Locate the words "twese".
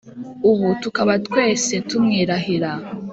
1.27-1.73